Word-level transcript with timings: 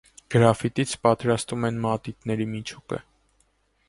Գրաֆիտից 0.35 0.93
պատրաստում 1.07 1.67
են 1.69 1.77
մատիտների 1.83 2.47
միջուկը։ 2.55 2.99